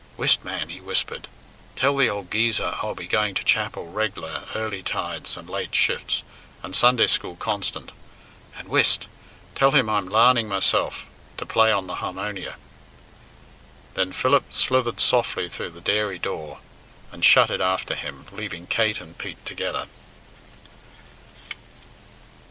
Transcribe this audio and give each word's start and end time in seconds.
"Whist, 0.17 0.43
man!" 0.43 0.69
he 0.69 0.81
whispered. 0.81 1.27
"Tell 1.75 1.95
the 1.95 2.09
old 2.09 2.31
geezer 2.31 2.75
I'll 2.81 2.95
be 2.95 3.05
going 3.05 3.35
to 3.35 3.43
chapel 3.43 3.85
reglar 3.85 4.45
early 4.55 4.81
tides 4.81 5.37
and 5.37 5.47
late 5.47 5.75
shifts, 5.75 6.23
and 6.63 6.75
Sunday 6.75 7.05
school 7.05 7.35
constant. 7.35 7.91
And, 8.57 8.67
whist! 8.67 9.05
tell 9.53 9.69
him 9.69 9.91
I'm 9.91 10.09
larning 10.09 10.47
myself 10.47 11.03
to 11.37 11.45
play 11.45 11.71
on 11.71 11.85
the 11.85 11.97
harmonia." 12.01 12.55
Then 13.93 14.11
Philip 14.11 14.51
slithered 14.55 14.99
softly 14.99 15.47
through 15.47 15.69
the 15.69 15.81
dairy 15.81 16.17
door, 16.17 16.57
and 17.11 17.23
shut 17.23 17.51
it 17.51 17.61
after 17.61 17.93
him, 17.93 18.25
leaving 18.31 18.65
Kate 18.65 19.01
and 19.01 19.15
Pete 19.15 19.45
together. 19.45 19.85